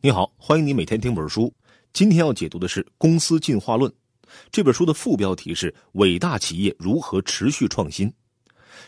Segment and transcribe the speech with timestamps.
[0.00, 1.52] 你好，欢迎你每天听本书。
[1.92, 3.90] 今天要解读的是《公司进化论》
[4.48, 8.08] 这本书的副标题是“伟大企业如何持续创新”。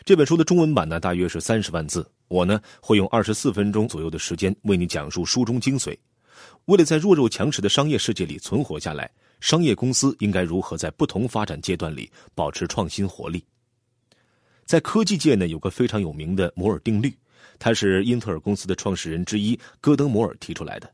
[0.07, 2.09] 这本书的中文版呢，大约是三十万字。
[2.29, 5.99] 我呢，会用二十四分钟左右的时间为你讲述书中精髓。
[6.67, 13.45] 为了在弱肉强食的商业世界里存活下来，商业公司应该如何在不同发展阶段里保持创新活力？
[14.65, 17.13] 在科技界呢，有个非常有名的摩尔定律。
[17.59, 20.89] 它是英特尔公司的创始人之一戈登·摩尔提出来的。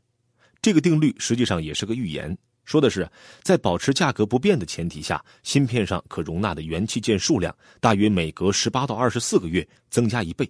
[0.61, 3.09] 这个定律实际上也是个预言，说的是
[3.43, 10.49] 在保持价格不变的前提下，芯片上可容纳的元器件数量大约每隔十八到二十四个月增加一倍。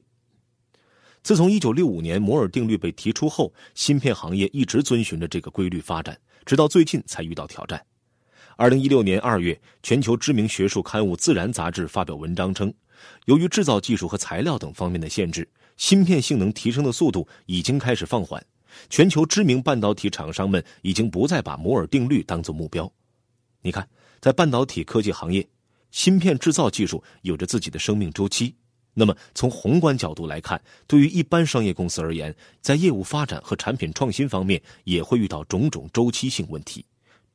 [1.23, 7.83] 自从一九六五年摩尔定律被提出后，芯片行业一直遵循着这个规律发展，直到最近才遇到挑战。
[8.55, 12.73] 二零一六年二月，全球知名学术刊物《自然》杂志发表文章称，
[13.25, 15.47] 由于制造技术和材料等方面的限制。
[15.75, 18.43] 芯片性能提升的速度已经开始放缓，
[18.89, 22.91] 全球知名半导体厂商们已经不再把摩尔定律当作目标。
[23.61, 23.87] 你看，
[24.19, 25.47] 在半导体科技行业，
[25.91, 28.55] 芯片制造技术有着自己的生命周期。
[28.93, 36.83] 那么，从宏观角度来看，对于一般商业公司而言，在业务发展和产品创新方面也会遇到种种周期性问题。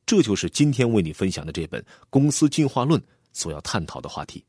[0.05, 2.99] 这就是今天为你分享的这本《公司进化论》
[3.31, 4.43] 所要探讨的话题。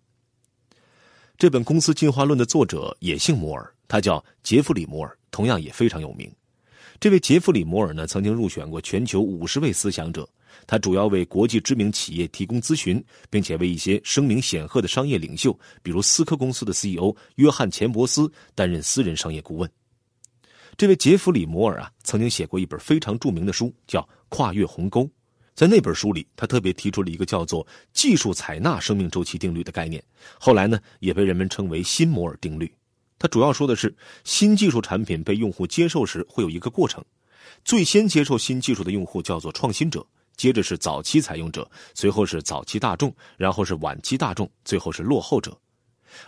[1.39, 3.73] 这本《公司进化论》的作者也姓摩尔。
[3.87, 6.29] 他叫杰弗里·摩尔，同样也非常有名。
[7.01, 10.29] 这位杰弗里·摩尔呢，曾经入选过全球五十位思想者。
[10.67, 19.69] 他主要为国际知名企业提供咨询，并且为一些声名显赫的商业领袖，比如思科公司的 CEO 约翰·钱伯斯担任私人商业顾问。
[20.77, 25.03] 这位杰弗里·摩尔啊，曾经写过一本非常著名的书，叫《跨越鸿沟》。
[25.55, 30.03] 在那本书里，他特别提出了一个叫做“技术采纳生命周期定律”的概念，
[30.39, 32.73] 后来呢，也被人们称为“新摩尔定律”。
[33.19, 37.03] 他主要说的是，新技术产品被用户接受时会有一个过程，
[37.65, 40.05] 最先接受新技术的用户叫做创新者，
[40.37, 45.57] 接着是早期采用者，随后是早期大众，然后是晚期大众，最后是落后者。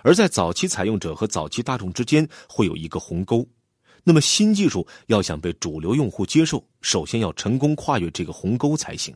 [0.03, 3.47] 而在早期采用者和早期大众之间会有一个鸿沟，
[4.03, 9.15] 那么新技术要想被主流用户接受，首先要成功跨越这个鸿沟才行。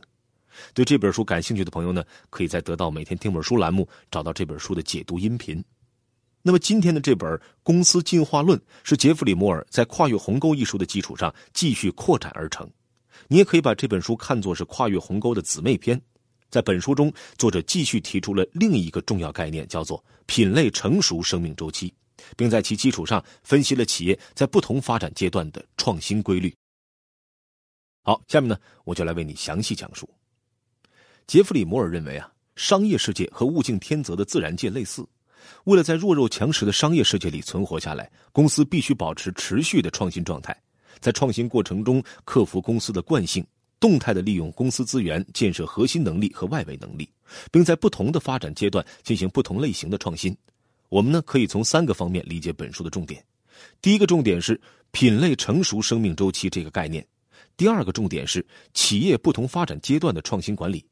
[0.73, 5.63] 对这本书感兴趣的朋友呢，可以在得到每天听本书栏目找到这本书的解读音频。
[6.43, 7.29] 那么今天的这本
[7.61, 12.69] 《公司进化论》是杰弗里·摩尔在《跨越鸿沟》一书的基础上继续扩展而成。
[13.27, 16.01] 你也可以把这本书看作是《跨越鸿沟》的姊妹篇。
[16.49, 21.93] 在本书中，作者继续提出了另一个重要概念，叫做品类成熟生命周期，
[22.35, 26.53] 并在其基础上分析了企业在不同发展阶段的创新规律。
[28.03, 30.09] 好，下面呢，我就来为你详细讲述。
[31.27, 35.07] 杰弗里·摩尔认为啊，商业世界和物竞天择的自然界类似。
[35.65, 40.55] 为了在弱肉强食的商业世界里存活下来，公司必须保持持续的创新状态，
[40.99, 43.45] 在创新过程中克服公司的惯性，
[43.79, 47.09] 动态的利用公司资源建设核心能力和外围能力，
[47.51, 50.35] 并在不同的发展阶段进行不同类型的创新。
[50.89, 53.23] 我们呢可以从三个方面理解本书的重点：
[53.81, 54.59] 第一个重点是
[54.91, 57.01] 品类成熟生命周期这个概念；
[57.55, 60.85] 第二个重点是企业不同发展阶段的创新管理。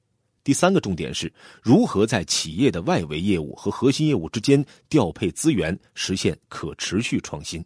[0.49, 7.63] 第三个重点是如何在企业的外围业务和核心业务之间调配资源，实现可持续创新。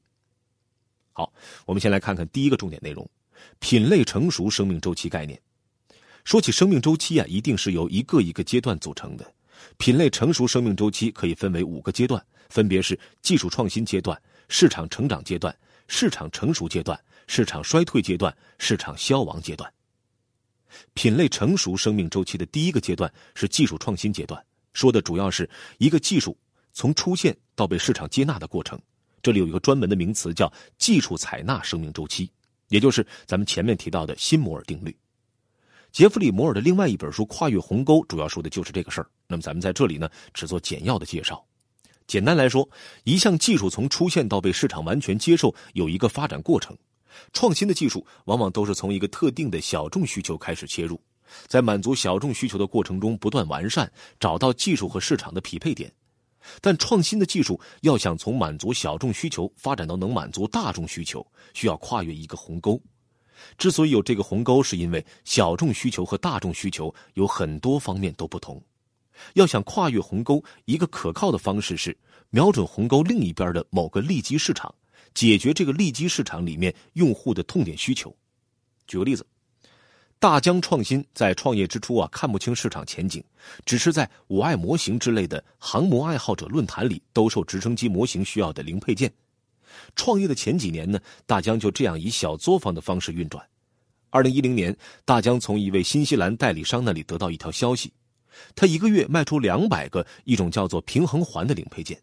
[1.13, 1.31] 好，
[1.66, 3.09] 我们先来看看第一个重点内容：
[3.59, 5.41] 品类成熟生命周期概念。
[6.25, 9.33] 说起生命周期啊，一定是由一个一个阶段组成的。
[9.77, 15.57] 品类成熟生命周期可以分为五个阶段，分别是技术创新阶段、市场成长阶段、
[15.88, 19.73] 市场成熟阶段、市场衰退阶段、市场消亡阶段。
[20.94, 26.38] 品类成熟生命周期的第一个阶段是技术创新阶段，说的主要是一个技术
[26.72, 28.79] 从出现到被市场接纳的过程。
[29.22, 32.29] 这里有一个专门的名词叫技术采纳生命周期，
[32.67, 34.95] 也就是咱们前面提到的新摩尔定律。
[35.91, 39.07] 杰弗里·摩尔的另外一本书《跨越鸿沟》主要说的就是这个事儿。
[39.28, 41.45] 那么咱们在这里呢，只做简要的介绍。
[42.07, 42.67] 简单来说，
[43.03, 46.75] 一项技术从出现到被市场完全接受，有一个发展过程。
[47.31, 51.00] 创新的技术往往都是从一个特定的小众需求开始切入，
[51.48, 55.92] 在满足小众需求的过程中不断完善，找到技术和市场的匹配点。
[56.60, 62.81] 但创新的技术要想从满足小众需求发展到能满足大众需求，需要跨越一个鸿沟。
[63.57, 68.62] 之所以有这个鸿沟，是因为小众需求和大众需求有很多方面都不同。
[69.36, 71.98] 要想跨越鸿沟，一个可靠的方式是
[72.30, 74.74] 瞄准鸿沟另一边的某个利基市场。
[75.13, 78.15] 解决这个利基市场里面用户的痛点需求。
[78.88, 79.25] 举个例子，
[80.19, 83.23] 大疆创新在创业之初啊，看不清市场前景，
[83.65, 89.11] 只是在“我爱模型”之类的航模爱好者论坛里兜售直升机模型需要的零配件。
[89.95, 93.45] 创业的前几年呢，大疆就这样以小作坊的方式运转。
[94.11, 97.91] 二零一零年，大疆从一位新西兰代理商那里得到一条消息，
[98.55, 102.00] 他一个月卖出两百个一种叫做平衡环的零配件，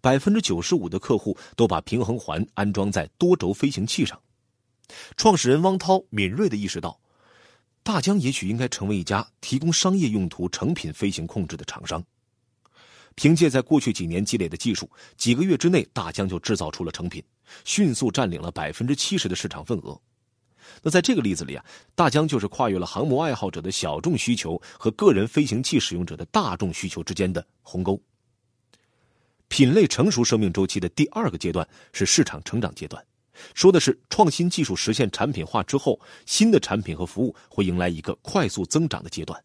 [0.00, 4.20] 百分之九十五的客户都把平衡环安装在多轴飞行器上。
[5.16, 7.00] 创始人汪涛敏锐地意识到，
[7.82, 12.02] 大疆也许应该成为一家提供商业用途成品飞行控制的厂商。
[13.14, 17.22] 凭借在过去几年积累的技术，几个月之内，大疆就制造出了成品，
[17.64, 20.00] 迅速占领了百分之七十的市场份额。
[20.80, 21.64] 那在这个例子里啊，
[21.94, 28.00] 大疆就是跨越了航模爱好者的小众需求和个人飞行器使用者的大众需求之间的鸿沟。
[29.52, 33.04] 品类成熟生命周期的第二个阶段是市场成长阶段，
[33.52, 39.38] 说的是创新技术实现产品化之后，新的产品和服务会迎来一个快速增长的阶段。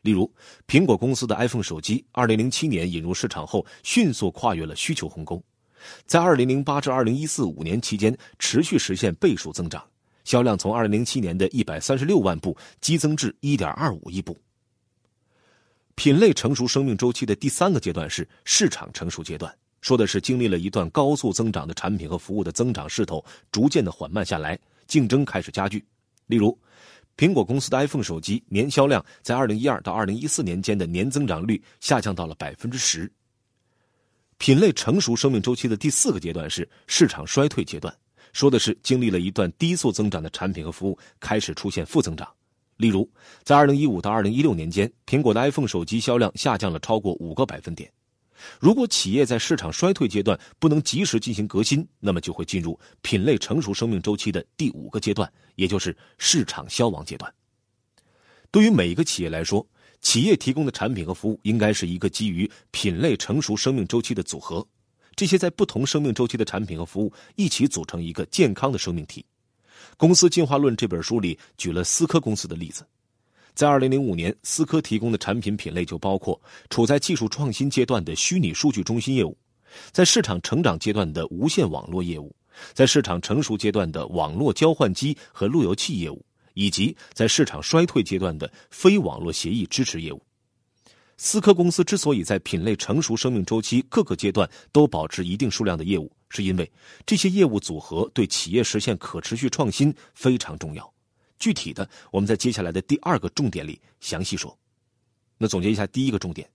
[0.00, 0.28] 例如，
[0.66, 5.40] 苹果公司的 iPhone 手机，二零零七年引入市场后，迅速跨越了需求鸿沟，
[6.06, 9.80] 在二零零八至二零一四五年期间持续实现倍数增长，
[10.24, 14.36] 销量从二零零七年的一百三十六万部激增至一点二五亿部。
[15.94, 25.84] 品类成熟生命周期的第三个阶段是市场成熟阶段，说的是经历了一段高速增长的产品和服务的增长势头逐渐的缓慢下来，竞争开始加剧。
[26.26, 26.58] 例如。
[27.14, 33.08] 苹果公司的 iPhone 手机年销量在2012到2014年间的年增长率下降到了百分之十。
[34.38, 37.94] 品类成熟生命周期的第四个阶段是市场衰退阶段，
[38.32, 42.26] 说的是经历了一段低速增长的产品和服务开始出现负增长。
[42.82, 43.08] 例如，
[43.44, 47.88] 在2015到2016年间，苹果的 iPhone 手机销量下降了超过五个百分点。
[48.58, 55.32] 如果企业在市场衰退阶段不能及时进行革新，那么就会进入品类成熟生命周期的第五个阶段。
[55.54, 57.32] 也就是市场消亡阶段。
[58.50, 59.64] 对于每一个企业来说，
[60.00, 64.66] 企业提供的产品和服务应该是一个基于品类成熟生命周期的组合。
[65.14, 69.20] 这些在不同生命周期的产品和服务一起组成一个健康的生命体。
[69.96, 72.86] 《公司进化论》这本书里举了思科公司的例子，
[73.54, 76.40] 在2005年，思科提供的产品品类就包括
[76.70, 79.36] 处在技术创新阶段的虚拟数据中心业务，
[79.90, 82.34] 在市场成长阶段的无线网络业务。
[82.74, 90.22] 在市场成熟阶段的网络交换机和路由器业务，以及在市场衰退阶段的非网络协议支持业务，
[91.16, 96.70] 思科公司之所以在品类成熟生命周期各个阶段都保持一定数量的业务，是因为
[97.06, 100.92] 这些业务组合对企业实现可持续创新非常重要。
[101.38, 104.56] 具体的，我们在接下来的第二个重点里详细说。
[105.38, 106.48] 那总结一下，第一个重点，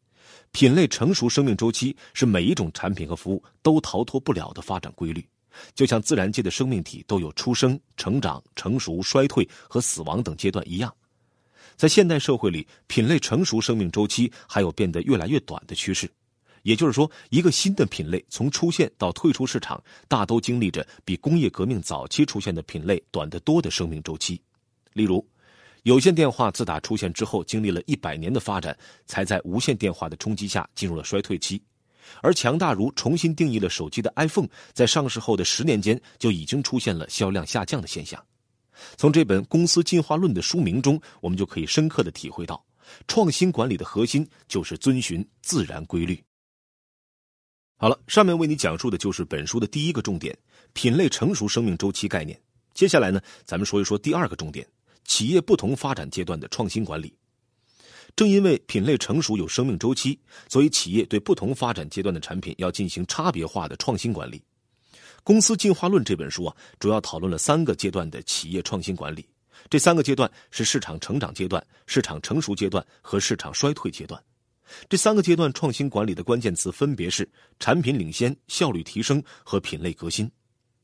[0.51, 5.25] 品类成熟生命周期是每一种产品和服务都逃脱不了的发展规律。
[5.73, 10.93] 就像自然界的生命体都有出生、成长、成熟、衰退和死亡等阶段一样，
[11.77, 16.09] 在现代社会里，品类成熟生命周期还有变得越来越短的趋势。
[16.63, 24.41] 也就是说，一个新的品类从出现到退出市场，大都经历着比工业革命早期出现的品类短得多的生命周期。
[24.93, 25.23] 例如，
[25.83, 28.75] 有线电话自打出现之后，经历了一百年的发展，
[29.05, 31.61] 才在无线电话的冲击下进入了衰退期。
[32.21, 38.21] 而强大如重新定义了手机的 iPhone，在上市后的十年间就已经出现了销量下降的现象。
[38.95, 42.63] 从这本《公司进化论》的书名中，我们就可以深刻的体会到，
[43.07, 46.21] 创新管理的核心就是遵循自然规律。
[47.77, 50.35] 好了，上面为你讲述的就是本书的第一个重点——
[50.73, 52.39] 品类成熟生命周期概念。
[52.73, 54.67] 接下来呢，咱们说一说第二个重点：
[55.05, 57.13] 企业不同发展阶段的创新管理。
[58.15, 60.19] 正因为品类成熟有生命周期，
[60.49, 64.39] 所以企业对不同发展阶段的产品要进行差别化的创新管理。
[65.27, 69.27] 《公司进化论》这本书啊，主要讨论了三个阶段的企业创新管理。
[69.69, 74.23] 这三个阶段是市场成长阶段、市场成熟阶段和市场衰退阶段。
[74.87, 77.29] 这三个阶段创新管理的关键词分别是
[77.59, 80.31] 产品领先、效率提升和品类革新。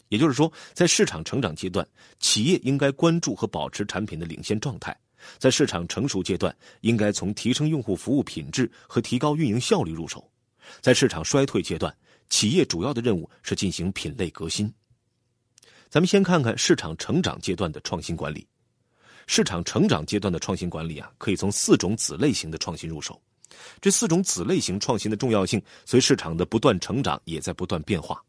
[0.09, 1.87] 也就是说，在市场成长阶段，
[2.19, 4.93] 企业应该关注和保持产品的领先状态。
[5.37, 10.19] 在市场成熟阶段，应该从提升用户服务品质和提高运营效率入手；
[10.81, 11.95] 在市场衰退阶段，
[12.33, 14.73] 企业主要的任务是进行品类革新。
[15.87, 18.47] 咱们先看看市场成长阶段的创新管理。
[19.27, 23.21] 市场成长阶段的创新管理啊，可以从四种子类型的创新入手。
[23.79, 28.19] 这四种子类型创新的重要性，随市场的不断成长也在不断变化。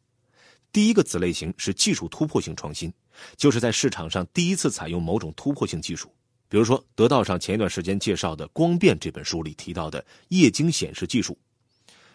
[0.71, 2.93] 第一个子类型是技术突破性创新，
[3.39, 6.13] 就是在市场上第一次采用某种突破性技术。
[6.51, 11.39] 比如说，得道上前一段时间介绍的《光变》这本书里提到的液晶显示技术。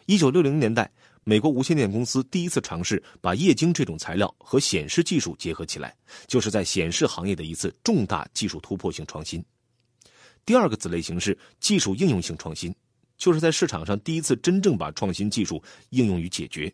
[0.05, 0.91] 一九六零年代，
[1.23, 5.95] 美国无线电公司第一次尝试把液晶这种材料和显示技术结合起来，
[6.27, 9.43] 就是在显示行业的一次重大技术突破性创新。
[10.45, 12.73] 第二个子类型是技术应用性创新，
[13.17, 16.73] 就是在市场上第一次真正把创新技术应用于解决。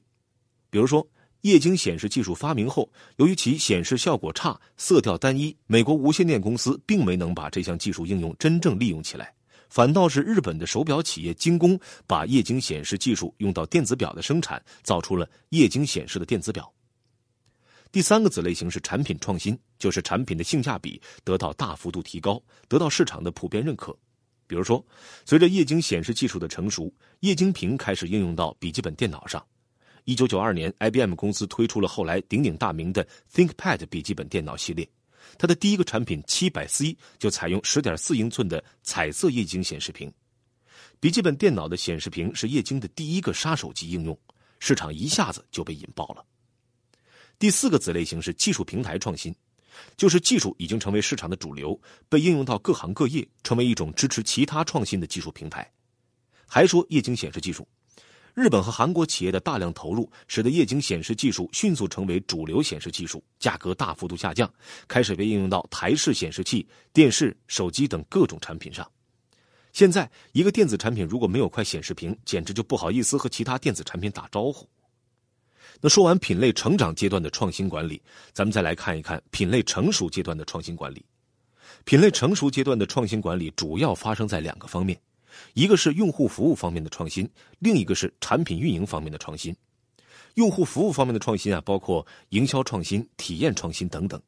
[0.69, 1.05] 比如说，
[1.41, 9.33] 液晶显示技术发明后，由于其显示效果差、色调单一，美国无线电公司并没能把这项技术应用真正利用起来，
[9.75, 11.77] 反倒是日本的手表企业精工
[12.08, 16.72] 把液晶显示技术用到电子表的生产，造出了液晶显示的电子表。
[17.91, 23.94] 第三个子类型是产品创新，就是产品的性价比得到大幅度提高，得到市场的普遍认可。
[24.48, 24.82] 比如说，
[25.25, 26.89] 随着液晶显示技术的成熟，
[27.20, 29.46] 液晶屏开始应用到笔记本电脑上。
[30.05, 34.88] 一九九二年，IBM 公司推出了后来鼎鼎大名的 ThinkPad 笔记本电脑系列，
[35.38, 40.12] 它的第一个产品七百 C 就采用十点四英寸的彩色液晶显示屏。
[41.00, 44.17] 笔记本电脑的显示屏是液晶的第一个杀手级应用，
[44.60, 46.25] 市场一下子就被引爆了。
[47.38, 49.36] 第四个子类型是技术平台创新。
[49.98, 51.77] 就是技术已经成为市场的主流，
[52.08, 55.70] 被应用到各行各业，成为一种支持其他创新的技术平台。
[56.48, 57.67] 还说液晶显示技术，
[58.36, 64.54] 日本和韩国企业的大量投入，使得液晶显示技术迅速成为主流显示技术，价格大幅度下降，
[64.89, 68.86] 开始被应用到台式显示器、电视、手机等各种产品上。
[69.72, 74.68] 现在，一个电子产品如果没有块显示屏，简直就不好意思和其他电子产品打招呼。
[75.80, 78.01] 那说完品类成长阶段的创新管理，
[78.34, 81.06] 咱们再来看一看品类成熟阶段的创新管理。
[81.86, 85.00] 品类成熟阶段的创新管理主要发生在两个方面，
[85.54, 89.56] 一个是用户服务方面的创新，另一个是产品运营方面的创新。
[90.36, 94.20] 用户服务方面的创新啊，包括营销创新、体验创新等等；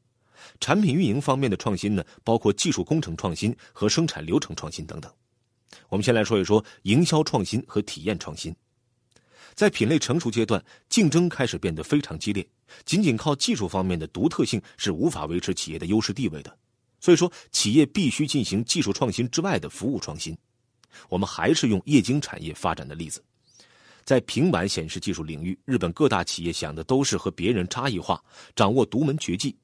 [0.60, 5.12] 产品运营方面的创新呢，包括技术工程创新和生产流程创新等等。
[5.90, 8.56] 我们先来说一说营销创新和体验创新。
[9.54, 12.48] 在品类成熟阶段，竞争开始变得非常激烈，
[12.86, 16.58] 仅仅靠技术方面的独特性是无法维持企业的优势地位的。
[17.00, 20.38] 所以说，企业必须进行技术创新之外的服务创新。
[21.10, 23.24] 我们还是用液晶产业发展的例子，
[24.04, 28.24] 在平板显示技术领域，日本各大企业想的都是和别人差异化，
[28.56, 29.56] 掌握独门绝技。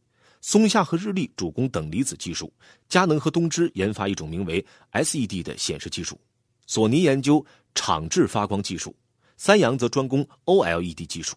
[0.42, 2.52] 松下和日立主攻等离子技术，
[2.90, 6.20] 佳能和东芝研发一种名为 SED 的显示技术，
[6.68, 8.94] 索尼研究场质发光技术。
[9.38, 11.36] 三洋则专攻 OLED 技术，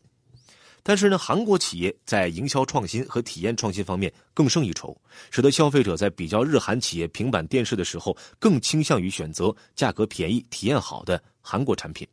[0.88, 4.96] 但是呢，韩国企业在营销创新和体验创新方面更胜一筹，
[5.32, 12.06] 使得消费者在比较日韩企业平板电视的时候，更倾向于选择价格便宜、体验好的韩国产品。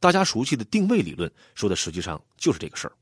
[0.00, 2.92] 大家熟悉的定位理论说的实际上就是这个事儿，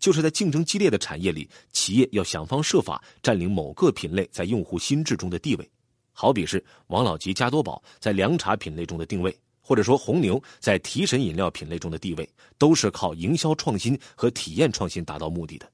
[0.00, 5.70] 就是在竞争激烈的产业里，企业要想方设法占领某个品类在用户心智中的地位，
[6.12, 9.32] 好比是王老吉、加多宝在凉茶品类中的定位。
[9.66, 12.28] 或者说，红牛在提神饮料品类中的地位，
[12.58, 15.66] 都是靠营销创新和体验创新达到目的的。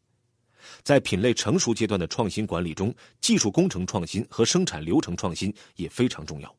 [0.85, 6.54] 在品类成熟阶段的创新管理中，技术工程创新和生产流程创新也非常重要。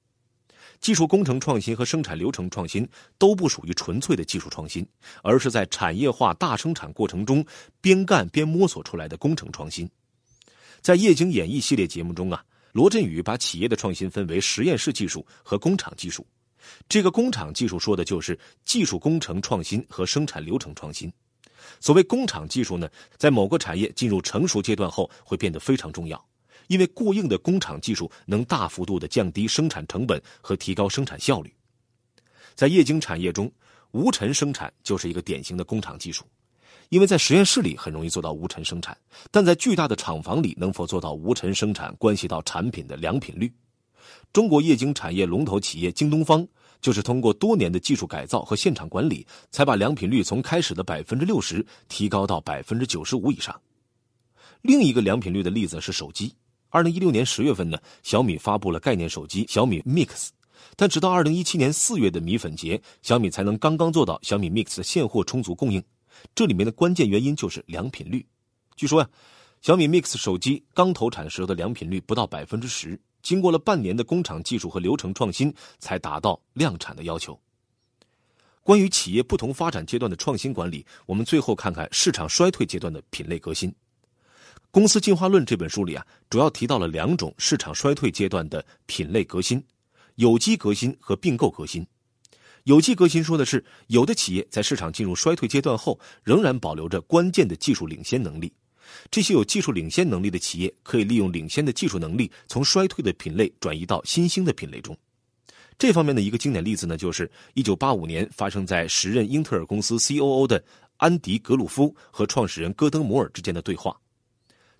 [0.81, 4.85] 技术工程创新和生产流程创新都不属于纯粹的技术创新，
[5.23, 7.45] 而是在产业化大生产过程中
[7.79, 9.89] 边干边摸索出来的工程创新。
[10.81, 16.25] 在液晶演绎系列节目中啊，罗振宇把企业的创新分为实验室技术和工厂技术。
[16.87, 21.11] 这个工厂技术说的就是技术工程创新和生产流程创新。
[21.79, 26.23] 所谓工厂技术呢，在某个产业进入成熟阶段后会变得非常重要，
[26.67, 31.53] 因为过硬的工厂技术能大幅度的降低生产成本和提高生产效率。
[32.55, 33.51] 在液晶产业中，
[33.91, 36.25] 无尘生产就是一个典型的工厂技术，
[36.89, 38.97] 因为在实验室里很容易做到无尘生产，
[39.29, 43.51] 但在巨大的厂房里能否做到无尘生产，关系到产品的良品率。
[44.33, 46.47] 中国液晶产业龙头企业京东方，
[46.81, 53.59] 就是通过多年的技术改造和现场管理，才把良品率从开始的百分之六十提高到百分之九十五以上。
[54.61, 56.33] 另一个良品率的例子是手机。
[56.69, 60.29] 二零一六年十月份呢，小米发布了概念手机小米 Mix，
[60.75, 65.83] 但直到二零一七年四月的米粉节，小米才能刚刚做到小米 Mix 的现货充足供应。
[66.33, 68.25] 这里面的关键原因就是良品率。
[68.75, 69.09] 据说呀，
[69.61, 72.97] 小米 Mix 手机刚投产时候的良品率不到百分之十。
[73.21, 77.39] 经过了半年的工厂技术和流程创新，才达到量产的要求。
[78.63, 83.69] 关于企业不同发展阶段的创新管理，我们最后看看市场衰退阶段的品类革新。
[84.69, 89.61] 《公司进化论》这本书里啊，主要提到了两种市场衰退阶段的品类革新：
[90.15, 91.85] 有机革新和并购革新。
[92.65, 98.53] 有机革新说的是，有的企业在市场进入衰退阶段后，仍然保留着关键的技术领先能力。
[99.09, 104.97] 这些有技术领先能力的企业，可以利用领先的技术能力，从衰退的品类转移到新兴的品类中。
[105.77, 110.63] 这方面的一个经典例子呢，就是1985年发生在时任英特尔公司 C.O.O 的
[110.97, 113.99] 安迪·格鲁夫和创始人戈登·摩尔之间的对话。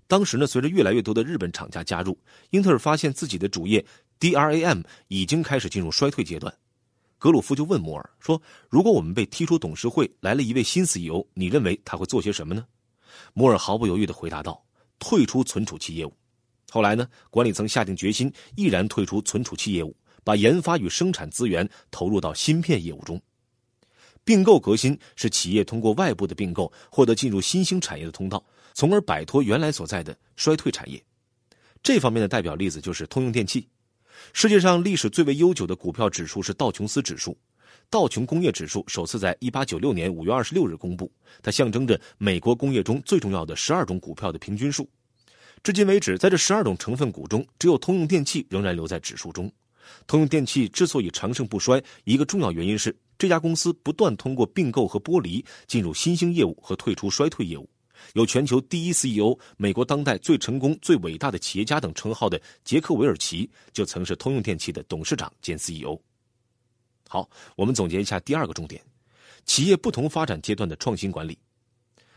[0.08, 2.16] 当时呢，随着越来越多的日本厂家加入，
[2.52, 3.84] 英特尔发现自己的主业
[4.20, 6.54] DRAM 已经开始进入衰退阶段。
[7.18, 8.40] 格鲁夫就问摩尔说
[8.70, 12.66] ：“如果我们被踢出董事会，来了一位新 CEO，你认为他会做些什么呢？”
[13.34, 14.64] 摩尔毫不犹豫地回答道
[15.00, 16.14] ：“退出存储器业务。”
[16.70, 23.22] 后来呢，管理层下定决心，毅然退出存储器业务，把研发与生产资源投入到芯片业务中。
[24.24, 31.04] 并购革新是企业通过外部的并购获得进入新兴产业的通道，从而摆脱原来所在的衰退产业。
[31.82, 33.68] 这方面的代表例子就是通用电气。
[34.32, 37.36] 世界上历史最为悠久的股票指数是道琼斯指数，
[37.92, 41.12] 道琼工业指数首次在1896年5月26日公布，
[41.44, 44.90] 它象征着美国工业中最重要的十二种股票的平均数。
[45.62, 49.52] 至今为止，在这十二种成分股中，只有通用电气仍然留在指数中。
[50.08, 57.70] 通用电气之所以长盛不衰，一个重要原因是这家公司不断通过并购和剥离进入新兴业务和退出衰退业务。
[58.14, 66.00] 有全球第一 CEO、美国当代最成功、最伟大的企业家等称号的杰克韦尔奇，就曾是通用电气的董事长兼 CEO。
[67.12, 68.82] 好，我们总结一下第二个重点：
[69.46, 71.38] 企业不同发展阶段的创新管理。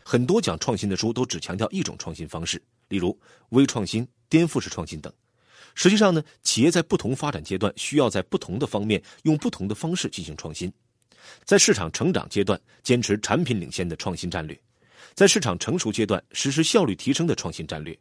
[0.05, 5.11] 很多讲创新的书都只强调一种创新方式，例如微创新、颠覆式创新等。
[5.73, 10.71] 实际上呢，企业在不同发展阶段需要在不同的方面用不同的方式进行创新。
[11.43, 14.57] 在市场成长阶段，坚持产品领先的创新战略。
[15.13, 17.93] 在市场成熟阶段，实施效率提升的创新战略；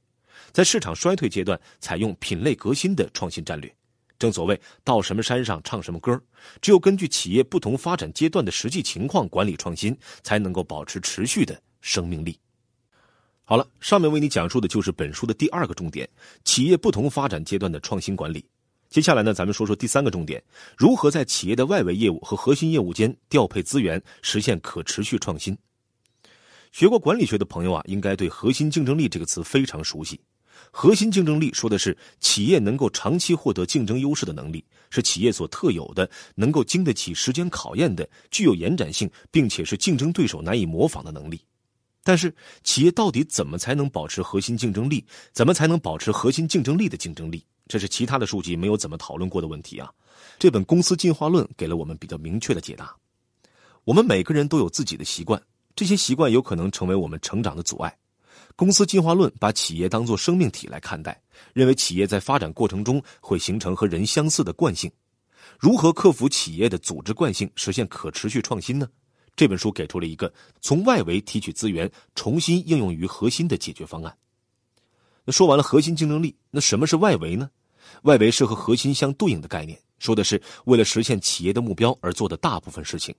[0.52, 3.74] 在市场衰退阶段，采用品类革新的创新战略。
[4.24, 6.18] 正所谓“到什么山上唱什么歌”，
[6.62, 12.38] 只有根据企业不同发展阶段的实际情况管理创新，才能够保持持续的生命力。
[13.44, 16.08] 好了，上面为你讲述的就是本书的第二个重点：
[16.42, 18.42] 企业不同发展阶段的创新管理。
[18.88, 20.42] 接下来呢，咱们说说第三个重点：
[20.74, 25.54] 如何在企业的外围业务和核心业务间调配资源，实现可持续创新。
[26.72, 30.18] 学过管理学的朋友啊，应该对“核心竞争力”这个词非常熟悉。
[30.70, 41.40] 核心竞争力说的是企业能够长期获得竞争优势的能力，是企业所特有的、能够经得起时间考验的、具有延展性，并且是竞争对手难以模仿的能力。
[42.02, 45.04] 但是，企业到底怎么才能保持核心竞争力？
[45.32, 47.42] 怎么才能保持核心竞争力的竞争力？
[47.66, 49.90] 这是其他的书籍没有怎么讨论过的问题啊！
[50.38, 52.94] 这本《公司进化论》给了我们比较明确的解答。
[53.84, 55.42] 我们每个人都有自己的习惯。
[55.74, 57.96] 这些习惯有可能成为我们成长的阻碍。
[58.56, 61.20] 公司进化论把企业当作生命体来看待，
[61.52, 64.90] 认为企业在发展过程中会形成和人相似的惯性。
[65.58, 68.88] 如何克服企业的组织惯性，实现可持续创新呢？
[69.34, 74.16] 这本书给出了一个从外围提取资源，重新应用于核心的解决方案。
[75.24, 77.50] 那说完了核心竞争力，那什么是外围呢？
[78.02, 83.12] 外围是和核心相对应的概念，说的是为了实现企业的目标而做的大部分事情。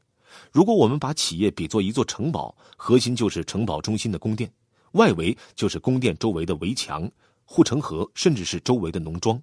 [0.52, 4.50] 如果我们把企业比作一座城堡，核心就是城堡中心的宫殿，
[4.96, 7.10] 外围就是宫殿周围的围墙、
[7.46, 9.42] 护城河，甚至是周围的农庄。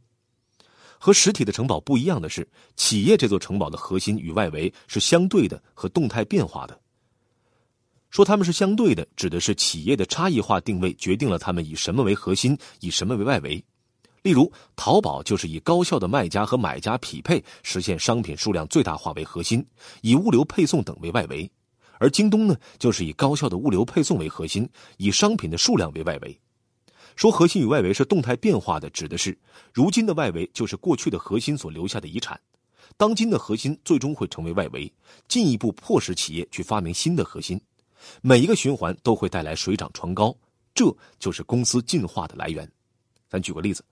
[0.99, 6.79] 和实体的城堡不一样的是，企业这座城堡的核心与外围是相对的和动态变化的。
[8.11, 13.65] 说它们是相对的，指的是企业的差异化定位决定了它们以什么为核心，以什么为外围。
[14.23, 19.67] 例如，淘宝就是以高效的卖家和买家匹配，实现商品数量最大化为核心，
[20.03, 21.51] 以物流配送等为外围；
[22.03, 26.37] 而京东呢，就是以高效的物流配送为核心，以商品的数量为外围。
[27.15, 29.39] 说核心与外围是动态变化的，指的是
[29.73, 32.41] 如今的外围就是过去的核心所留下的遗产，
[32.97, 34.93] 当今的核心最终会成为外围，
[35.29, 37.61] 进一步迫使企业去发明新的核心。
[38.21, 40.37] 每一个循环都会带来水涨船高，
[40.75, 42.69] 这就是公司进化的来源。
[43.31, 43.85] 咱举个例子。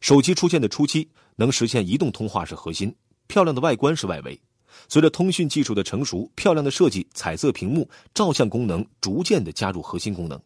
[0.00, 2.92] 手机出现的初期，能实现移动通话是核心，
[3.28, 4.40] 漂亮的外观是外围。
[4.88, 10.40] 随着通讯技术的成熟，漂亮的设计、彩色屏幕、照相功能逐渐的加入核心功能。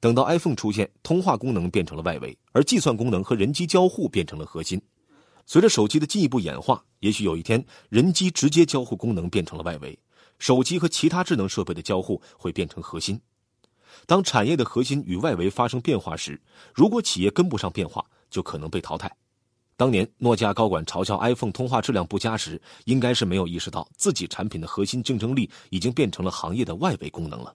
[0.00, 4.80] 等到 iPhone 出现，通话功能变成了外围，而计算功能和人机交互变成了核心。
[5.46, 9.98] 随着手机的进一步演化，也许有一天，人机直接交互功能变成了外围，
[10.38, 13.20] 手机和其他智能设备的交互会变成核心。
[14.06, 16.40] 当产业的核心与外围发生变化时，
[16.74, 19.10] 如果企业跟不上变化，就可能被淘汰。
[19.76, 27.54] 当年诺基亚高管嘲笑 iPhone 通话质量不佳时，应该是没有意识到自己产品的核心竞争力已经变成了行业的外围功能了。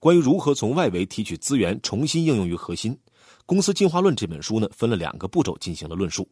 [0.00, 2.92] 关于如何从外围提取资源，重新应用于核心，
[3.46, 6.28] 《公司进化论》这本书呢，分了两个步骤进行了论述。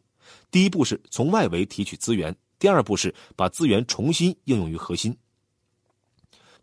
[0.51, 5.17] 第一步是从外围提取资源，第二步是把资源重新应用于核心。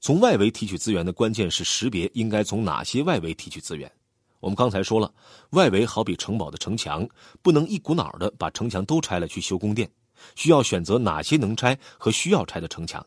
[0.01, 3.91] 从外围提取资源的关键是识别应该从哪些外围提取资源。
[4.45, 5.11] 我们刚才说了，
[5.53, 7.09] 外围好比城堡的城墙，
[7.41, 9.91] 不能一股脑的把城墙都拆了去修宫殿，
[10.37, 13.05] 需要选择哪些能拆和需要拆的城墙，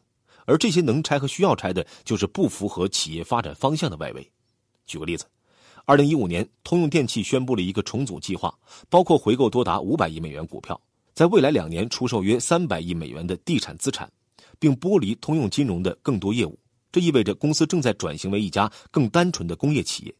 [0.47, 4.31] 而这些能拆和需要拆的，就是不符合企业发展方向的外围。
[4.87, 5.27] 举个例子，
[5.85, 8.51] 二零一五年，通用电气宣布了一个重组计划，
[8.89, 10.81] 包括回购多达五百亿美元股票，
[11.13, 14.11] 在未来两年出售约三百亿美元的地产资产，
[14.57, 16.57] 并剥离通用金融的更多业务。
[16.91, 20.15] 这意味着公司正在转型为一家更单纯的工业企业。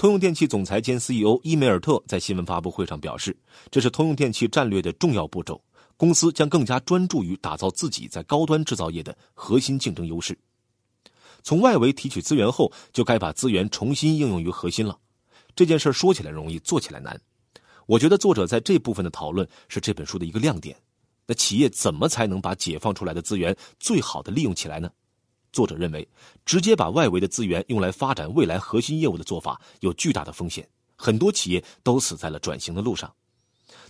[0.00, 3.36] 通用电气总裁兼 CEO 伊梅尔特在新闻发布会上表示，
[3.70, 5.62] 这是通用电气战略的重要步骤。
[5.98, 10.38] 公司将更加专注于打造自己在高端制造业的核心竞争优势。
[11.42, 14.98] 从外围提取资源后，就该把资源重新应用于核心了。
[15.54, 17.20] 这件事说起来容易，做起来难。
[17.84, 20.74] 我觉得作者在这部分的讨论是这本书的一个亮点。
[21.26, 24.90] 那企业怎么才能把解放出来的资源最好的利用起来呢？
[25.52, 26.06] 作者认为，
[26.44, 33.12] 直接把外围的资源用来发展未来核心业务的做法有巨大的风险，很多企业都死在了转型的路上。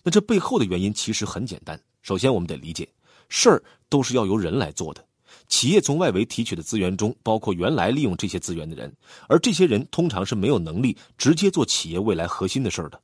[0.02, 2.88] 那这背后的原因其实很简单，首先我们得理解，
[3.28, 5.04] 事儿都是要由人来做的。
[5.48, 8.92] 企业从外围提取的资源中，包括原来利用这些资源的人，
[9.28, 13.00] 而这些人通常是没有能力直接做企业未来核心的事儿的。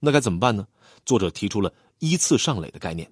[0.00, 0.66] 那该怎么办呢？
[1.04, 3.10] 作者提出了依次上垒的概念。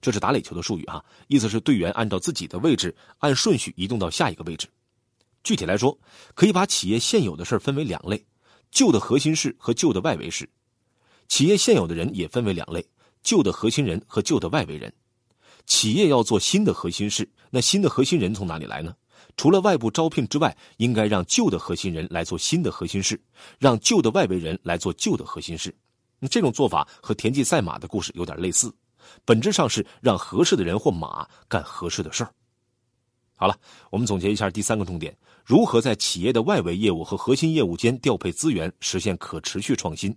[0.00, 4.68] 这是打垒球的术语哈，意思是队员按照自己的位置按顺序移动到下一个位置。
[5.42, 5.96] 具体来说，
[6.34, 8.24] 可以把企业现有的事分为两类：
[8.70, 10.48] 旧的核心事和旧的外围事。
[11.28, 12.84] 企业现有的人也分为两类：
[13.22, 14.92] 旧的核心人和旧的外围人。
[15.66, 18.94] 企业要做新的核心事，那新的核心人从哪里来呢？
[19.36, 23.20] 除了外部招聘之外，应该让旧的核心人来做新的核心事，
[23.58, 25.74] 让旧的外围人来做旧的核心事。
[26.30, 28.72] 这种做法和田忌赛马的故事有点类似。
[29.24, 32.32] 本质上是让合适的人或马干合适的事儿。
[33.34, 33.58] 好了，
[33.90, 35.14] 我们总结一下第三个重点：
[35.44, 40.16] 如何在企业的外围业务和核心业务间调配资源，实现可持续创新。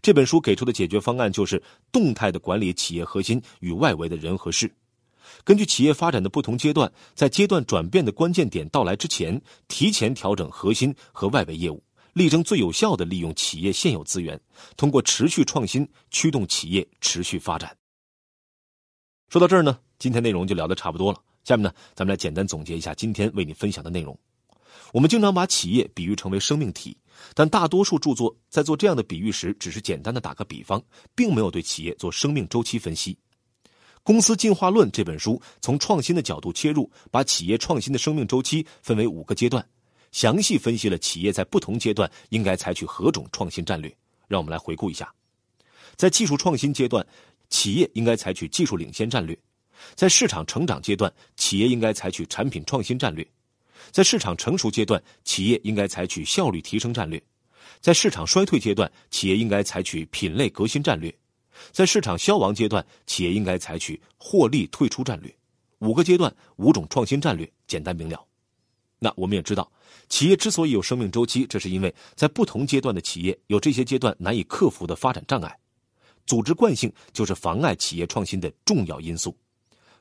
[0.00, 4.72] 这本书给出的解决方案就是动态的管理企业核心与外围的人和事。
[5.42, 14.40] 根据企业发展的不同阶段，在阶段转变的关键点到来之前，提前调整核心和外围业务，力争最有效的利用企业现有资源，
[14.76, 17.76] 通过持续创新驱动企业持续发展。
[19.32, 21.18] 说到这儿呢，今天内容就聊得差不多了。
[21.42, 24.14] 下面呢，咱们来简单总结一下今天为你分享的内容。
[24.92, 26.94] 我们经常把企业比喻成为生命体，
[27.32, 30.82] 但大多数著作在做这样的比喻时，只是简单的打个比方，
[31.14, 33.14] 并没有对企业做生命周期分析。
[34.02, 39.66] 《公司进化论》这本书从创新的角度切入，把企业创新的生命周期分为五个阶段，
[40.10, 43.90] 详细分析了企业在不同阶段应该采取何种创新战略。
[44.28, 45.10] 让我们来回顾一下，
[45.96, 47.06] 在技术创新阶段。
[47.52, 49.38] 企业应该采取技术领先战略，
[49.94, 53.22] 在市场成长阶段，企业应该采取产品创新战略；
[53.90, 57.20] 在市场成熟阶段，企业应该采取效率提升战略；
[57.78, 61.12] 在市场衰退阶段，企业应该采取品类革新战略；
[61.72, 65.32] 在市场消亡阶段，企业应该采取获利退出战略。
[65.80, 68.24] 五个阶段，五种创新战略，简单明了。
[68.98, 69.70] 那我们也知道，
[70.08, 75.58] 企业之所以有生命周期，这是因为在不同阶段的企业有这些阶段难以克服的发展障碍。
[76.26, 79.30] 组织惯性就是妨碍企业创新的重要因素。《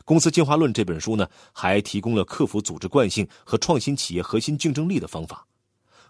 [0.04, 5.46] 公司进化论》这本书呢，还提供了克服组织惯性和创新企业核心竞争力的方法。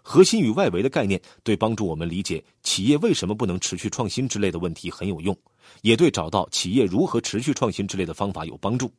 [0.02, 5.36] 核心与外围的概念对帮助我们理解企业为什么不能持续创新之类的问题很有用，
[5.82, 8.92] 也对找到企业如何持续创新之类的方法有帮助。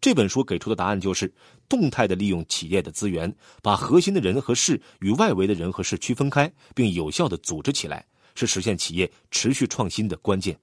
[0.00, 1.30] 这本书给出的答案就是：
[1.68, 8.06] 动态的利用企业的资源，把核心的人和事与外围的人和事区分开，并有效的组织起来。
[8.38, 10.56] 是实现企业持续创新的关键。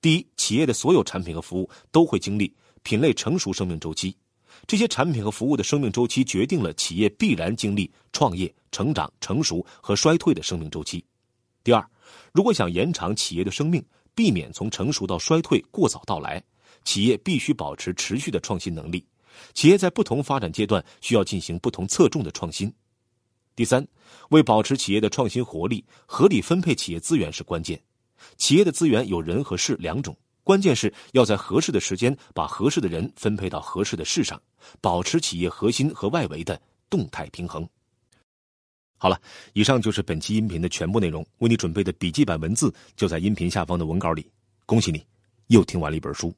[0.00, 2.50] 第一，企业的所有产品和服务都会经历
[2.82, 4.16] 品类成熟生命周期，
[4.66, 11.04] 这些产品和服务的生命周期决定了企业必然经历创业、成长、成熟和衰退的生命周期。
[11.62, 11.86] 第二，
[12.32, 16.42] 如果想延长企业的生命，避免从成熟到衰退过早到来，
[16.82, 19.04] 企业必须保持持续的创新能力。
[19.52, 22.72] 企业在不同发展阶段需要进行不同侧重的创新。
[23.56, 23.86] 第三，
[24.30, 27.80] 为保持企业的创新活力，合理分配企业资源是关键。
[28.36, 34.40] 企业的资源有人和事两种，关键是要在合适的时间把合适的人分配到合适的事上，
[34.80, 37.68] 保持企业核心和外围的动态平衡。
[38.96, 39.20] 好了，
[39.52, 41.24] 以上就是本期音频的全部内容。
[41.38, 44.28] 为你准备的笔记版文字就在音频下方的文稿里。
[44.66, 45.04] 恭喜你，
[45.48, 46.34] 又听完了一本书。